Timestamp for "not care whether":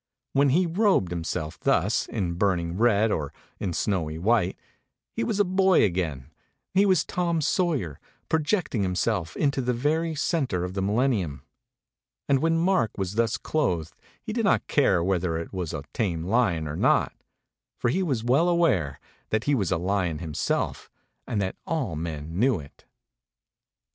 14.43-15.37